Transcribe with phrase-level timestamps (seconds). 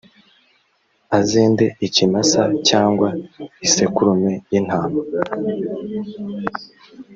[1.19, 3.09] azende ikimasa cyangwa
[3.65, 4.99] isekurume y intama